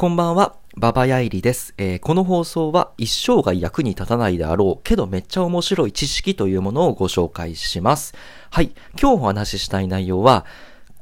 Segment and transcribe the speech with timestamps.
[0.00, 8.14] こんばんは、ババヤイリです、えーこの放送は一生涯役に立たないであろうけどめっちゃ面白い知識というものをご紹介します。
[8.48, 8.70] はい。
[8.92, 10.46] 今日お話ししたい内容は、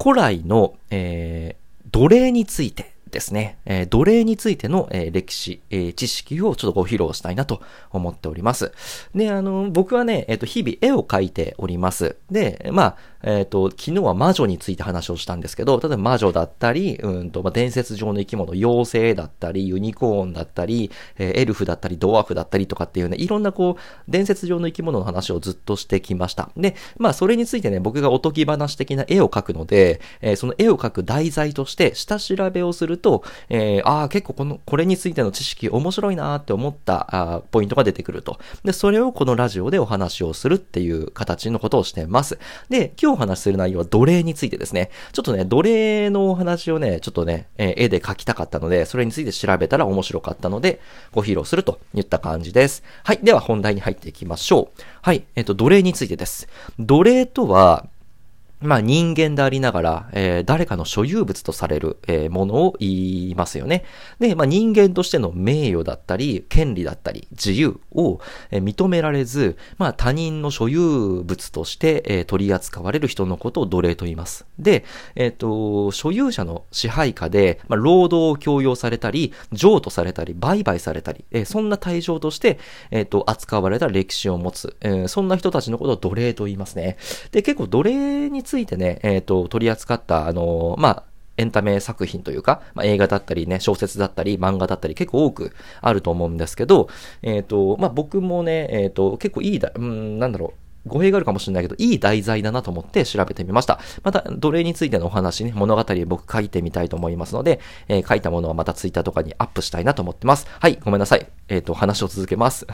[0.01, 3.59] 古来の、えー奴隷についてですね。
[3.65, 7.61] えー奴隷についての、えー歴史、えー知識をちょっとご披露したいなと
[7.91, 8.71] 思っております。
[9.13, 12.15] で、あの、僕はね、えっ、と、日々絵を描いております。
[12.31, 26.49] で、まあ、えっ、と、昨日は魔女について話をしたんですけど、例えば魔女だったり、うんと、まあ、伝説上の生き物、妖精だったり、ユニコーンだったり、えーエルフだったり、ドワーフだったりとかっていうね、いろんなこう、伝説上の生き物の話をずっとしてきました。
[26.57, 38.39] で、まあ、それについてね、僕がおとぎ話的な絵を描くので、えーその絵を描く題材として、下調べをすると、えーああ、結構この、これについての知識面白いなーって思ったあーポイントが出てくると。
[38.63, 42.39] で、それをこのラジオでお話をするっていう形のことをしてます。
[42.69, 44.91] で、今日お話しする内容は奴隷についてですね。
[45.11, 50.79] ちょっとね、奴隷のお話をね、ちょっとね、えー絵で描きたかったので、それについて調べたら面白かったので、
[51.11, 52.83] ご披露するといった感じです。
[53.03, 53.19] はい。
[53.21, 54.81] では本題に入っていきましょう。
[55.01, 55.25] はい。
[55.35, 56.47] えっ、と、奴隷についてです。
[56.79, 57.85] 奴隷とは、
[58.59, 63.83] まあ人間でありながら、えー誰かの所有物とされる、えーものを言いますよね。
[64.19, 68.19] で、まあ人間としての名誉だったり、権利だったり、自由を、
[68.51, 70.79] えー認められず、まあ他人の所有
[71.23, 74.45] 物として、えー取り扱われる人のことを奴隷と言います。
[74.57, 82.57] で、えっ、と、所有者の支配下で、まあ労働を強要されたり、譲渡されたり、売買されたり、えーそんな対象として、
[82.89, 86.97] えっ、と、扱われた歴史を持つ、えーそんな人たちのことを奴隷と言いますね。
[87.31, 91.03] で、結構奴隷についてね、えっ、と、取り扱った、あのーまあ、
[91.35, 96.87] エンタメ作品というか、まあ、映画だったりね、小説だったり、漫画だったり、結構多くあると思うんですけど、
[97.21, 103.79] えっ、と、まあ、僕もね、えっ、と、結構いいだ、うん、なんだろう、語弊があるかもしれないけど、いい題材だなと思って調べてみました。
[104.03, 110.47] また、奴隷についてのお話ね、物語僕書いてみたいと思いますので、えー書いたものはまたツイッターとかにアップしたいなと思ってます。
[110.61, 111.27] はい、ごめんなさい。
[111.49, 112.65] えっ、と、話を続けます。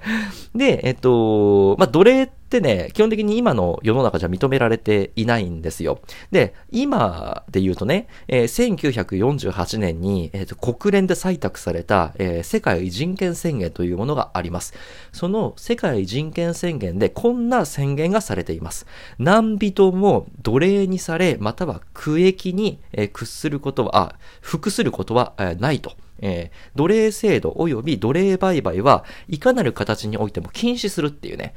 [0.56, 6.00] で、えっ、と、まあ、奴隷ってね、基本的に今の世の中じゃ認められていないんですよ。
[6.30, 10.48] で、今で言うとね、えー1948年に、えー
[10.78, 14.72] 国連で採択された、えー世界人権宣言というものがあります。
[15.12, 18.86] その世界人権宣言でこんな宣言がされています。
[19.18, 22.80] 何人も奴隷にされ、または区役に、
[23.12, 25.92] 屈することは、あ、服することは、ないと。
[26.20, 31.54] えー奴隷制度及び奴隷売買はいかなる形においても禁止するっていうね、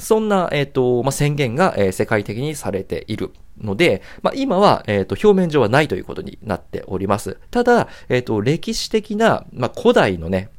[0.00, 3.30] そんな、えっ、と、まあ、宣言が、えー世界的にされている
[3.60, 7.38] ので、まあ、今は、えっ、と、表面上はないということになっております。
[7.50, 10.50] ただ、えっ、と、歴史的な、まあ、古代のね、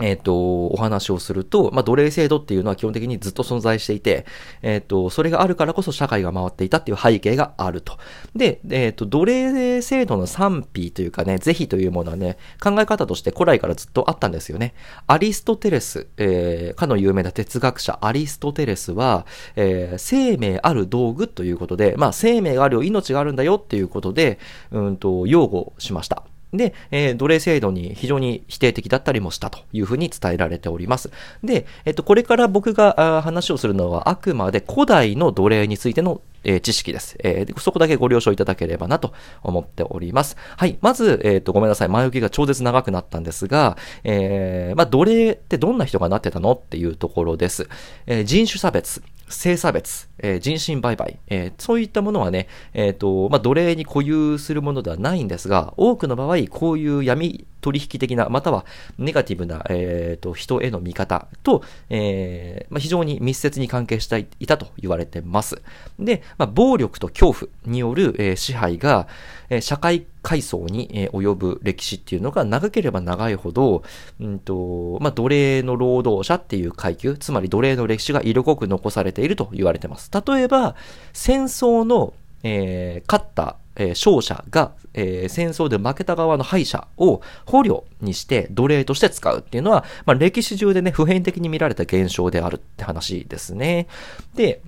[0.00, 4.26] えっ、と、お話をすると、まあ、奴隷制度っていうのは基本的にずっと存在していて、
[4.62, 7.98] えっ、と、それがあるからこそ社会が回っていたっていう背景があると。
[8.34, 14.74] で、えっ、と、奴隷制度の賛否というかね、是非というものはね、考え方として古来からずっとあったんですよね。
[15.06, 19.26] アリストテレス、えー、かの有名な哲学者アリストテレスは、
[19.56, 24.38] えー生命ある道具ということで、まあ、生命があるよ、命があるんだよっていうことで、
[24.70, 26.24] うんと、擁護しました。
[26.52, 31.10] で、えー奴隷制度に非常に否定的だったりもしたというふうに伝えられております。
[31.42, 37.16] で、えっと、これから僕が話をするのはあくまで古代の奴隷についてのえー知識です。
[37.22, 39.12] えーそこだけご了承いただければなと
[39.42, 40.36] 思っております。
[40.56, 40.78] はい。
[40.80, 41.88] まず、えっ、と、ごめんなさい。
[41.88, 47.68] 前置きが超絶長くなったんですが、えーまあ、奴隷ってどんな人がなってたのっていうところです。
[48.06, 58.64] えー人種差別、性差別、えー人身売買、えーそういったものはね、えっ、と、まあ、奴隷に固有するものではないんですが、多くの場合、こういう闇取引的な、または
[58.96, 65.60] ネガティブな、えっ、と、人への見方と、えーまあ、非常に密接に関係していたと言われてます。
[65.98, 69.08] で、まあ、暴力と恐怖による、えー支配が、
[69.50, 73.82] えー社会階層に、えー及ぶ歴史っていうのが長ければ長いほど、
[74.20, 80.08] うんと、まあ、奴隷の労働者っていう階級、つまり奴隷の歴史が色濃く残されていると言われてます。
[80.12, 80.76] 例えば、
[81.12, 93.86] 戦争の、えー勝った、えー勝者が、えー戦争で負けた側の敗者を捕虜にして奴隷として使うっていうのは、まあ、歴史中でね、普遍的に見られた現象であるって話ですね。
[94.34, 94.60] で、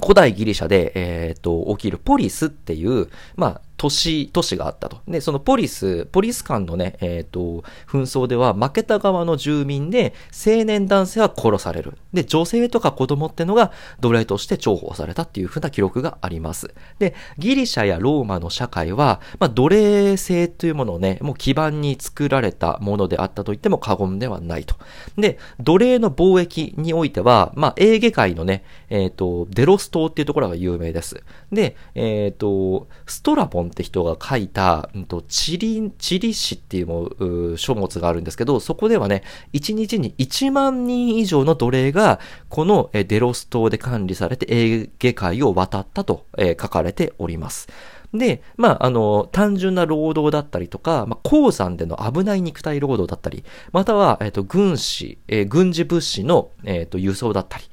[0.00, 5.00] 古代ギリシャで、えっ、と、起きるポリスっていう、まあ、都市、都市があったと。
[5.06, 11.98] で、そのポリス、ポリス間のね、えっ、と、紛争では負けた側の住民で、青年男性は殺される。
[12.14, 16.72] で、女性とか子供ってのが奴隷として重宝されたっていうふうな記録があります。
[16.98, 24.76] で、ギリシャやローマの社会は、まあ、奴隷制というものをね、もう基盤に作られたものであったと言っても過言ではないと。
[25.18, 31.22] で、奴隷の貿易においては、まあ、エーゲ海のね、えっ、と、デロス島っていうところが有名です。
[31.52, 47.68] で、えっ、と、ストラボンって人が書いた、うんと、チリ、チリ詩っていうもう書物があるんですけど、そこではね、1日に1万人以上の奴隷が、このデロス島で管理されてエーゲ海を渡ったと書かれております。
[48.14, 57.64] で、まあ、あの、単純な労働だったりとか、まあ、鉱山での危ない肉体労働だったり、または、えっ、と、軍師、えー、軍事物資の、えっ、と、輸送だったり、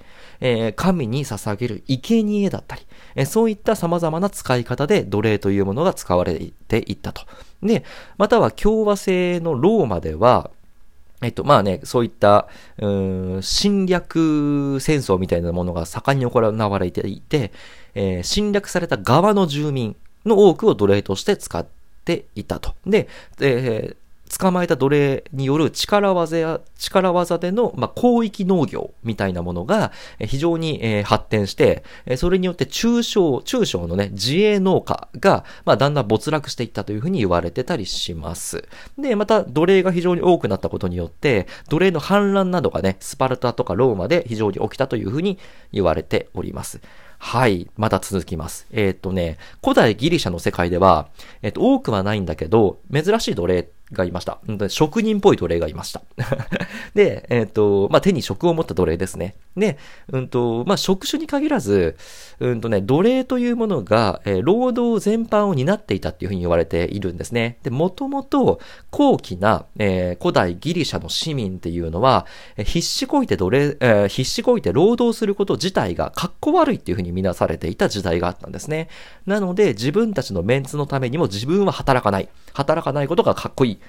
[0.41, 2.81] えー、神に捧げる生贄だったり、
[3.15, 7.21] えー、そういった様々な使い方で奴隷というものが使われていったと。
[7.63, 7.85] で、
[8.17, 10.49] または共和制のローマでは、
[11.21, 12.47] えっと、まあね、そういった、
[12.79, 12.89] う
[13.37, 17.51] ん、侵略戦争みたいなものが盛んに行われていて、
[17.93, 19.95] えー、侵略された側の住民
[20.25, 21.65] の多くを奴隷として使っ
[22.05, 22.73] ていたと。
[22.87, 23.07] で、
[23.39, 23.95] えー、
[24.37, 31.83] 捕まえた奴隷による力技や、力技での、まあ、広域農業みたいなものが非常に、えー、発展して、
[32.15, 38.67] それによって中小、中小のね、自営農家が、まあ、だんだん没落していったというふうに言われてたりします。
[38.97, 45.39] で、また奴隷が非常に多くなったことによって、奴隷の反乱などがね、スパルタとかローマで非常に起きたというふうに
[45.73, 46.79] 言われております。
[47.17, 47.69] はい。
[47.77, 48.65] まだ続きます。
[48.71, 51.09] えー、っとね、古代ギリシャの世界では、
[51.43, 54.39] えー、っと、多くはないんだけど、珍しい奴隷ってがいました。
[54.69, 56.01] 職人っぽい奴隷がいました。
[56.95, 59.35] で、えっ、ー、と、まあ、手に職を持った奴隷ですね。
[59.57, 59.77] で、
[60.11, 61.95] うんと、まあ、職種に限らず、
[62.39, 67.57] うんとね、奴隷というものが、えー、労働全般を担っていたっていうふうに言われているんですね。
[67.63, 68.59] で、もともと、
[68.89, 72.25] 高貴な、えー、古代ギリシャの市民っていうのは、
[72.57, 78.87] 必死こいて奴隷、えー、必死こいて労働すること自体が格好悪いっていうふうに見なされていた時代があったんですね。
[79.25, 82.29] なので、自分たちのメンツのためにも自分は働かない。
[82.53, 83.79] 働かないことがかっこいい。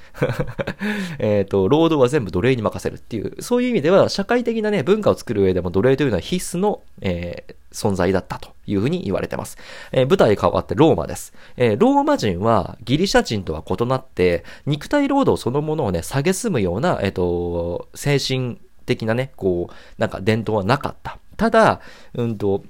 [1.18, 9.56] えっと、労働は全部奴隷に任せるっていう、そういう意味では、社会的なね、文化を作る上でも奴隷というのは必須の、えー、存在だったというふうに言われてます。
[9.92, 11.32] えー、舞台変わってローマです。
[11.56, 21.18] えー、ローマ人はギリシャ人とは異なって、肉体労働そのものをね、蔑むような、えっ、ー、と、精神的なね、こう、なんか伝統はなかった。
[21.36, 21.80] ただ、
[22.14, 22.62] うんと、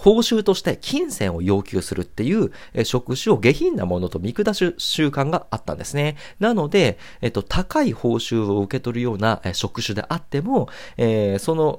[0.00, 2.50] 報酬として金銭を要求するっていう
[2.84, 6.16] 職種を下品なものと見下す習慣があったんですね。
[6.38, 11.78] なので、えっと、高い報酬を受け取るような職種であっても、えー、その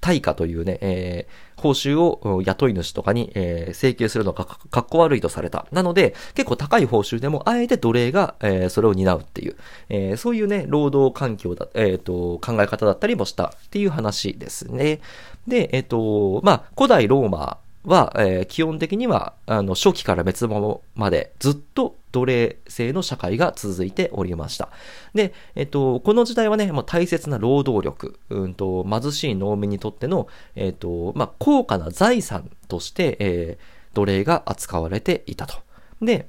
[0.00, 5.66] 対価というね、えー、報酬を雇い主とかに、えー、請求するのがかっこ悪いとされた。
[5.72, 9.56] なので、結構高い報酬でも、あえて奴隷が、えー、それを担うっていう、
[9.88, 15.00] えー、そういうね、労働環境だ、えっ、と、考え方だったりもしたっていう話ですね。
[15.46, 24.68] で、えっ、と、まあ、古代ローマは、えー、基本的には、あの、初期から滅亡までずっと奴隷制の社会が続いておりました。
[25.14, 35.56] で、えっと、この時代はね、まあ大切な労働力、うんと、貧しい農民にとっての、えっと、まあ、高価な財産として、えー、奴隷が扱われていたと。
[36.02, 36.28] で、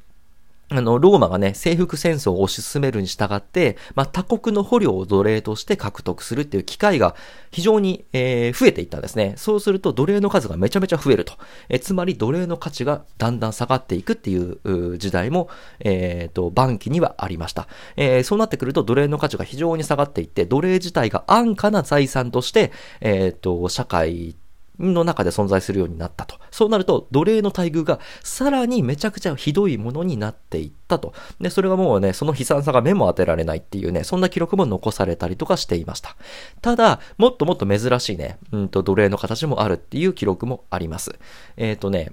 [0.72, 7.16] あの、ローマがね、征服戦争を推し進めるに従って、まあ、他国の捕虜を奴隷として獲得するっていう機会が
[7.50, 9.34] 非常に、えー、増えていったんですね。
[9.36, 11.34] そうすると奴隷の数がめちゃめちゃ増えると。
[11.70, 15.50] え、つまり奴隷の価値がだんだん下がっていくっていう時代も、
[15.80, 17.68] えっ、ー、と、晩期にはありました。
[17.96, 24.36] えー、そうなってくると奴隷の価値が非常に下がっていって、奴隷自体が安価な財産として、えっ、と、社会
[24.80, 26.38] の中で存在するようになったと。
[26.52, 31.14] そうなると、奴隷の待遇がさらにめちゃくちゃひどいものになっていったと。
[31.40, 36.16] で、それはもうね、その悲惨さが目も当てられないっていうね、そんな記録も残されたりとかしていました。
[36.62, 41.18] ただ、もっともっと珍しいね、うんと奴隷の形もあるっていう記録もあります。
[41.58, 42.12] えっ、ー、とね、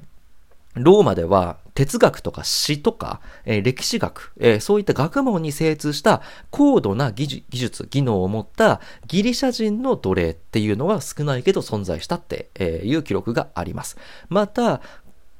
[0.76, 12.48] ローマでは哲学とか詩とか、えー、歴史学、えー、そういった学問に精通した高度な技術、技能を持ったギリシャ人の奴隷っていうのは少ないけど存在したって
[12.84, 13.96] いう記録があります。
[14.28, 14.80] また、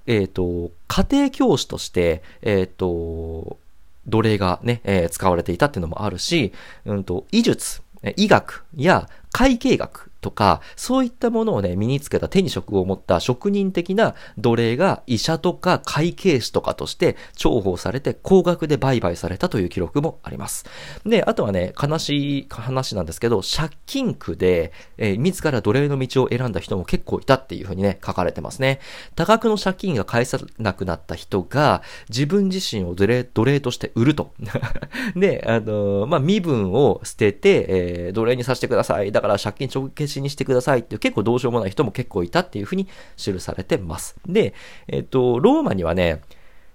[0.07, 3.59] えっ、ー、と、家庭教師として、えっ、と、
[4.07, 6.53] 奴隷がね、え使われていたっていうのもあるし、
[6.85, 7.83] うんと、医術、
[8.17, 20.65] 医学や会計学とか、そういったものをね、身につけた手に職を持った職人的な奴隷が医者とか会計士とかとして重宝されて高額で売買されたという記録もあります。
[21.05, 28.81] で、あとはね、悲しい話なんですけど、借金苦で、えー、自ら奴隷の道を選んだ人も結構いたっていうふうにね、書かれてますね。
[29.15, 34.33] 多額の借金が返さなくなった人が自分自身を奴隷奴隷として売ると。
[35.15, 39.13] で、あのー、まあ、身分を捨てて、えー、奴隷にさせてください。
[39.13, 44.17] だから借金帳消しにしてくださいっていう結構どうしようもない人も結構いたっていうふうに記されてます。
[44.27, 44.55] で、
[44.89, 46.23] えっ、と、ローマにはね、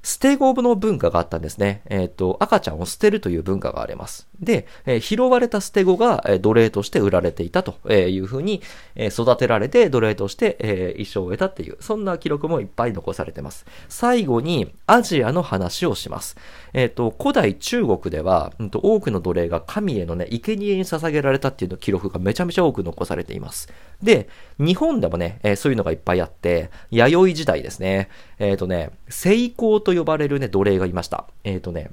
[0.03, 1.81] 捨てゴムの文化があったんですね。
[1.85, 4.27] えっ、ー、と、赤ちゃんを捨てるという文化があります。
[4.39, 8.61] で、えー、拾われた捨て子が、えー、奴隷として売られていたというふうに、
[8.95, 13.65] えー、育てられて奴隷として、えー、一生を得たっていう、そんな記録もいっぱい残されてます。
[13.89, 16.35] 最後に、アジアの話をします。
[16.73, 23.71] えっ、と、古代中国では、うんと、多くの奴隷が神へのね、生贄に捧げられたっていうの記録がめちゃめちゃ多く残されています。
[24.03, 28.09] で、日本でもね、えー、そういうのがいっぱいあって、弥生時代ですね。
[28.39, 31.25] えっ、ー、とね、成功と呼ばれるね、奴隷がいました。
[31.43, 31.91] えっ、ー、とね、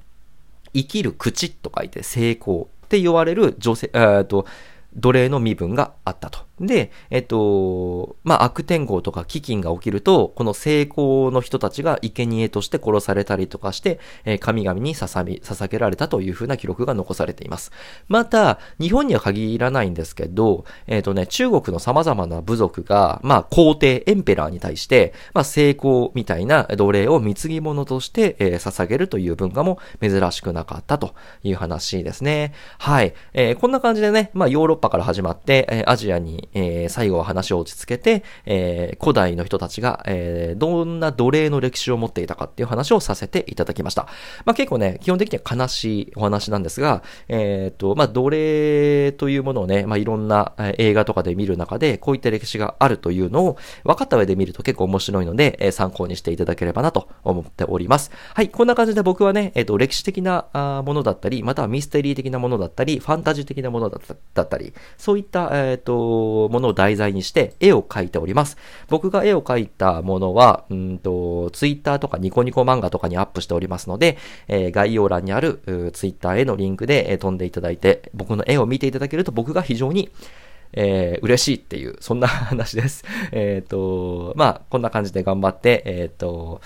[0.74, 4.46] 生きる口と書いて成功って呼ばれる女性、えっ、と、
[4.94, 6.47] 奴隷の身分があったと。
[6.60, 17.72] で、えっと、まあ、悪天候とか飢饉が起きると、この成功の人たちが生贄として殺されたりとかして、えー、神々に捧げ捧げられたというふうな記録が残されています。
[18.08, 32.52] また、日本には限らないんですけど、えっ、とね、中国の様々な部族が、まあ、皇帝、エンペラーに対して、まあ、成功みたいな奴隷を貢ぎ物として、えー、捧げるという文化も珍しくなかったという話ですね。
[32.78, 33.14] はい。
[33.32, 44.06] えー、こんな感じでね、まあ、ヨーロッパから始まって、えー、アジアにえー、最後は話を落ち着けて、えー、古代の人たちが、えー、どんな奴隷の歴史を持っていたかっていう話をさせていただきました。
[44.44, 58.10] まあ、結構ね、基本的には悲しいお話なんですが、えっ、と、まあ、奴隷というものをね、まあ、いろんな映画とかで見る中で、こういった歴史があるというのを分かった上で見ると結構面白いので、え参考にしていただければなと思っております。
[58.34, 60.46] はい、こんな感じで僕はね、えっ、と、歴史的な
[60.84, 63.98] ものだったり、またはミステリー的なものだったり、ファンタジー的なものだ
[64.42, 68.56] ったり、そういった、えっ、と、ものを題材にして絵を描いております。
[68.88, 74.16] 僕が絵を描いたものは、うんと、ツイッターとかニコニコ漫画とかにアップしておりますので、
[74.46, 75.60] えー、概要欄にある
[75.92, 80.10] ツイッターへのリンクで、えー、飛んでいただいて、僕の絵を見ていただけると僕が非常に
[80.72, 83.04] えー、嬉しいっていう、そんな話です。
[83.32, 86.60] えっ、ー、と、まあ、こんな感じで頑張って、えっ、ー、と、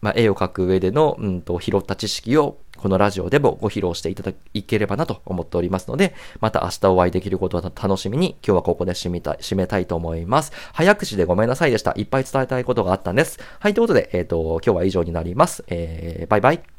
[0.00, 4.32] まあ、絵を描く上での、うんと、拾った知識をこのラジオでもご披露していただ
[4.66, 10.52] ければなと思っておりますので、また明日お会いできることを楽しみに、今日はここで締めたい、締めたいと思います。
[10.72, 11.92] 早口でごめんなさいでした。
[11.96, 13.38] いっぱい伝えたいことがあったんです。
[13.60, 15.64] はい、ということで、えっ、ー、と、今日は以上になります。
[15.68, 16.77] えー、バイバイ。